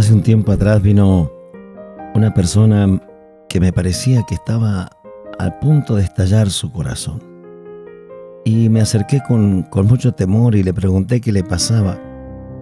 Hace 0.00 0.14
un 0.14 0.22
tiempo 0.22 0.50
atrás 0.50 0.80
vino 0.80 1.30
una 2.14 2.32
persona 2.32 3.02
que 3.50 3.60
me 3.60 3.70
parecía 3.70 4.22
que 4.26 4.34
estaba 4.34 4.88
al 5.38 5.58
punto 5.58 5.94
de 5.94 6.04
estallar 6.04 6.48
su 6.48 6.72
corazón. 6.72 7.22
Y 8.46 8.70
me 8.70 8.80
acerqué 8.80 9.20
con, 9.28 9.62
con 9.64 9.86
mucho 9.86 10.12
temor 10.12 10.54
y 10.54 10.62
le 10.62 10.72
pregunté 10.72 11.20
qué 11.20 11.32
le 11.32 11.44
pasaba. 11.44 12.00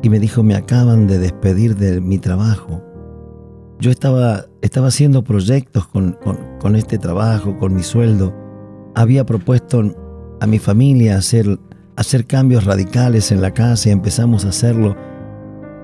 Y 0.02 0.08
me 0.08 0.18
dijo, 0.18 0.42
me 0.42 0.56
acaban 0.56 1.06
de 1.06 1.20
despedir 1.20 1.76
de 1.76 2.00
mi 2.00 2.18
trabajo. 2.18 2.82
Yo 3.78 3.92
estaba, 3.92 4.46
estaba 4.60 4.88
haciendo 4.88 5.22
proyectos 5.22 5.86
con, 5.86 6.18
con, 6.58 6.74
este 6.74 6.98
trabajo, 6.98 7.56
con 7.56 7.72
mi 7.72 7.84
sueldo. 7.84 8.34
Había 8.96 9.24
propuesto 9.24 9.94
a 10.40 10.46
mi 10.48 10.58
familia 10.58 11.16
hacer, 11.16 11.56
hacer 11.94 12.26
cambios 12.26 12.64
radicales 12.64 13.30
en 13.30 13.40
la 13.40 13.54
casa 13.54 13.90
y 13.90 13.92
empezamos 13.92 14.44
a 14.44 14.48
hacerlo. 14.48 14.96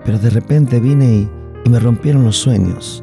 Pero 0.04 0.18
de 0.18 0.30
repente 0.30 0.80
vine 0.80 1.06
y, 1.06 1.30
y 1.64 1.70
me 1.70 1.80
rompieron 1.80 2.24
los 2.24 2.36
sueños. 2.36 3.02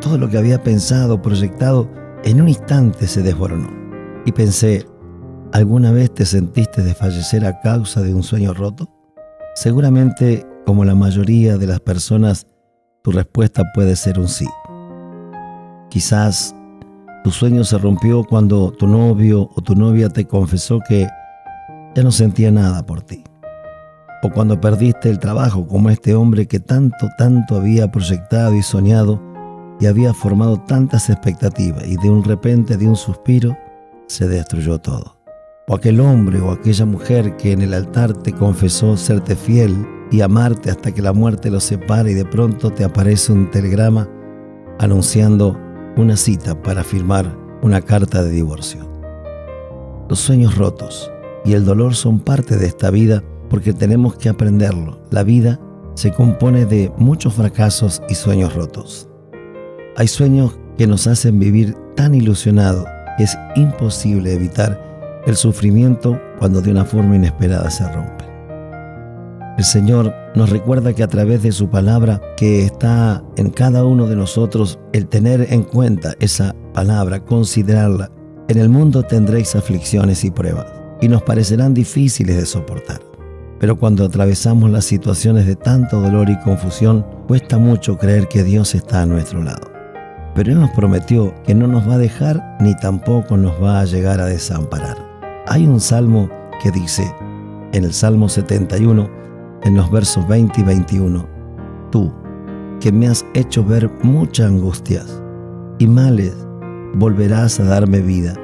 Todo 0.00 0.18
lo 0.18 0.28
que 0.28 0.38
había 0.38 0.62
pensado, 0.62 1.20
proyectado, 1.20 1.88
en 2.24 2.40
un 2.40 2.48
instante 2.48 3.06
se 3.06 3.22
desboronó. 3.22 3.70
Y 4.24 4.32
pensé, 4.32 4.86
¿alguna 5.52 5.92
vez 5.92 6.12
te 6.12 6.24
sentiste 6.24 6.82
desfallecer 6.82 7.44
a 7.44 7.60
causa 7.60 8.00
de 8.02 8.14
un 8.14 8.22
sueño 8.22 8.54
roto? 8.54 8.88
Seguramente, 9.54 10.46
como 10.66 10.84
la 10.84 10.94
mayoría 10.94 11.58
de 11.58 11.66
las 11.66 11.80
personas, 11.80 12.46
tu 13.02 13.12
respuesta 13.12 13.64
puede 13.74 13.96
ser 13.96 14.18
un 14.18 14.28
sí. 14.28 14.46
Quizás 15.90 16.54
tu 17.24 17.30
sueño 17.30 17.64
se 17.64 17.78
rompió 17.78 18.24
cuando 18.24 18.70
tu 18.72 18.86
novio 18.86 19.50
o 19.54 19.60
tu 19.62 19.74
novia 19.74 20.08
te 20.08 20.26
confesó 20.26 20.80
que 20.88 21.06
ya 21.94 22.02
no 22.02 22.12
sentía 22.12 22.50
nada 22.50 22.84
por 22.84 23.02
ti 23.02 23.24
o 24.22 24.30
cuando 24.30 24.60
perdiste 24.60 25.10
el 25.10 25.18
trabajo 25.18 25.66
como 25.66 25.90
este 25.90 26.14
hombre 26.14 26.46
que 26.46 26.60
tanto, 26.60 27.08
tanto 27.16 27.56
había 27.56 27.90
proyectado 27.90 28.54
y 28.54 28.62
soñado 28.62 29.22
y 29.80 29.86
había 29.86 30.12
formado 30.12 30.60
tantas 30.60 31.08
expectativas 31.08 31.86
y 31.86 31.96
de 31.96 32.10
un 32.10 32.24
repente, 32.24 32.76
de 32.76 32.88
un 32.88 32.96
suspiro, 32.96 33.56
se 34.06 34.26
destruyó 34.26 34.78
todo. 34.78 35.16
O 35.68 35.74
aquel 35.74 36.00
hombre 36.00 36.40
o 36.40 36.50
aquella 36.50 36.86
mujer 36.86 37.36
que 37.36 37.52
en 37.52 37.60
el 37.60 37.74
altar 37.74 38.12
te 38.14 38.32
confesó 38.32 38.96
serte 38.96 39.36
fiel 39.36 39.86
y 40.10 40.22
amarte 40.22 40.70
hasta 40.70 40.92
que 40.92 41.02
la 41.02 41.12
muerte 41.12 41.50
los 41.50 41.64
separe 41.64 42.12
y 42.12 42.14
de 42.14 42.24
pronto 42.24 42.70
te 42.70 42.84
aparece 42.84 43.32
un 43.32 43.50
telegrama 43.50 44.08
anunciando 44.78 45.58
una 45.96 46.16
cita 46.16 46.60
para 46.62 46.82
firmar 46.82 47.36
una 47.62 47.82
carta 47.82 48.22
de 48.22 48.30
divorcio. 48.30 48.88
Los 50.08 50.20
sueños 50.20 50.56
rotos 50.56 51.10
y 51.44 51.52
el 51.52 51.64
dolor 51.64 51.94
son 51.94 52.20
parte 52.20 52.56
de 52.56 52.66
esta 52.66 52.90
vida 52.90 53.22
porque 53.48 53.72
tenemos 53.72 54.16
que 54.16 54.28
aprenderlo. 54.28 55.00
La 55.10 55.22
vida 55.22 55.60
se 55.94 56.12
compone 56.12 56.64
de 56.64 56.92
muchos 56.96 57.34
fracasos 57.34 58.02
y 58.08 58.14
sueños 58.14 58.54
rotos. 58.54 59.08
Hay 59.96 60.08
sueños 60.08 60.58
que 60.76 60.86
nos 60.86 61.06
hacen 61.06 61.38
vivir 61.38 61.76
tan 61.96 62.14
ilusionados 62.14 62.84
que 63.16 63.24
es 63.24 63.36
imposible 63.56 64.32
evitar 64.32 65.22
el 65.26 65.36
sufrimiento 65.36 66.20
cuando 66.38 66.62
de 66.62 66.70
una 66.70 66.84
forma 66.84 67.16
inesperada 67.16 67.68
se 67.70 67.86
rompen. 67.92 68.28
El 69.58 69.64
Señor 69.64 70.14
nos 70.36 70.50
recuerda 70.50 70.92
que 70.92 71.02
a 71.02 71.08
través 71.08 71.42
de 71.42 71.50
su 71.50 71.68
palabra 71.68 72.22
que 72.36 72.64
está 72.64 73.24
en 73.36 73.50
cada 73.50 73.84
uno 73.84 74.06
de 74.06 74.14
nosotros, 74.14 74.78
el 74.92 75.08
tener 75.08 75.52
en 75.52 75.64
cuenta 75.64 76.14
esa 76.20 76.54
palabra, 76.72 77.24
considerarla, 77.24 78.12
en 78.46 78.58
el 78.58 78.68
mundo 78.68 79.02
tendréis 79.02 79.56
aflicciones 79.56 80.22
y 80.22 80.30
pruebas 80.30 80.66
y 81.00 81.08
nos 81.08 81.22
parecerán 81.22 81.74
difíciles 81.74 82.36
de 82.36 82.46
soportar. 82.46 83.00
Pero 83.58 83.76
cuando 83.76 84.04
atravesamos 84.04 84.70
las 84.70 84.84
situaciones 84.84 85.46
de 85.46 85.56
tanto 85.56 86.00
dolor 86.00 86.30
y 86.30 86.38
confusión, 86.38 87.04
cuesta 87.26 87.58
mucho 87.58 87.98
creer 87.98 88.28
que 88.28 88.44
Dios 88.44 88.74
está 88.74 89.02
a 89.02 89.06
nuestro 89.06 89.42
lado. 89.42 89.70
Pero 90.34 90.52
Él 90.52 90.60
nos 90.60 90.70
prometió 90.70 91.34
que 91.44 91.54
no 91.54 91.66
nos 91.66 91.88
va 91.88 91.94
a 91.94 91.98
dejar 91.98 92.56
ni 92.60 92.76
tampoco 92.76 93.36
nos 93.36 93.60
va 93.60 93.80
a 93.80 93.84
llegar 93.84 94.20
a 94.20 94.26
desamparar. 94.26 94.96
Hay 95.48 95.66
un 95.66 95.80
salmo 95.80 96.30
que 96.62 96.70
dice, 96.70 97.12
en 97.72 97.84
el 97.84 97.92
Salmo 97.92 98.28
71, 98.28 99.10
en 99.64 99.74
los 99.74 99.90
versos 99.90 100.26
20 100.28 100.60
y 100.60 100.64
21, 100.64 101.28
Tú, 101.90 102.12
que 102.80 102.92
me 102.92 103.08
has 103.08 103.24
hecho 103.34 103.64
ver 103.64 103.90
muchas 104.02 104.46
angustias 104.46 105.22
y 105.78 105.86
males, 105.86 106.36
volverás 106.94 107.58
a 107.58 107.64
darme 107.64 108.00
vida, 108.00 108.34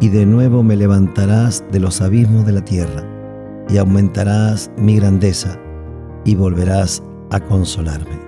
y 0.00 0.08
de 0.08 0.26
nuevo 0.26 0.62
me 0.62 0.76
levantarás 0.76 1.64
de 1.70 1.80
los 1.80 2.02
abismos 2.02 2.44
de 2.44 2.52
la 2.52 2.64
tierra 2.64 3.11
y 3.68 3.78
aumentarás 3.78 4.70
mi 4.76 4.96
grandeza 4.96 5.58
y 6.24 6.34
volverás 6.34 7.02
a 7.30 7.40
consolarme. 7.40 8.20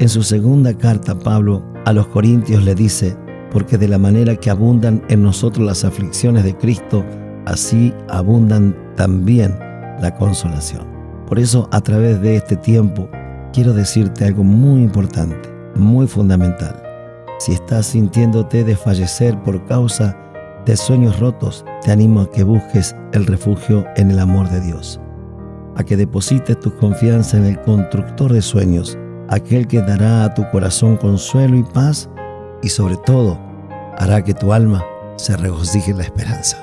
En 0.00 0.08
su 0.08 0.22
segunda 0.22 0.76
carta, 0.76 1.18
Pablo 1.18 1.64
a 1.84 1.92
los 1.92 2.06
Corintios 2.08 2.64
le 2.64 2.74
dice, 2.74 3.16
porque 3.50 3.78
de 3.78 3.88
la 3.88 3.98
manera 3.98 4.34
que 4.36 4.50
abundan 4.50 5.02
en 5.08 5.22
nosotros 5.22 5.64
las 5.64 5.84
aflicciones 5.84 6.44
de 6.44 6.56
Cristo, 6.56 7.04
así 7.46 7.94
abundan 8.08 8.76
también 8.96 9.56
la 10.00 10.14
consolación. 10.16 10.86
Por 11.28 11.38
eso, 11.38 11.68
a 11.70 11.80
través 11.80 12.20
de 12.20 12.36
este 12.36 12.56
tiempo, 12.56 13.08
quiero 13.52 13.72
decirte 13.72 14.24
algo 14.24 14.42
muy 14.42 14.82
importante, 14.82 15.48
muy 15.76 16.06
fundamental. 16.06 16.82
Si 17.38 17.52
estás 17.52 17.86
sintiéndote 17.86 18.64
desfallecer 18.64 19.40
por 19.42 19.64
causa 19.66 20.16
de 20.66 20.76
sueños 20.76 21.20
rotos, 21.20 21.64
te 21.82 21.92
animo 21.92 22.20
a 22.20 22.30
que 22.30 22.42
busques 22.42 22.96
el 23.12 23.26
refugio 23.26 23.84
en 23.96 24.10
el 24.10 24.18
amor 24.18 24.48
de 24.50 24.60
Dios, 24.60 25.00
a 25.76 25.84
que 25.84 25.96
deposites 25.96 26.58
tu 26.60 26.74
confianza 26.76 27.36
en 27.36 27.44
el 27.44 27.60
constructor 27.60 28.32
de 28.32 28.42
sueños, 28.42 28.98
aquel 29.28 29.66
que 29.66 29.80
dará 29.80 30.24
a 30.24 30.34
tu 30.34 30.48
corazón 30.50 30.96
consuelo 30.96 31.56
y 31.56 31.62
paz 31.62 32.08
y 32.62 32.68
sobre 32.68 32.96
todo 33.04 33.38
hará 33.98 34.22
que 34.22 34.34
tu 34.34 34.52
alma 34.52 34.84
se 35.16 35.36
regocije 35.36 35.90
en 35.90 35.98
la 35.98 36.04
esperanza. 36.04 36.58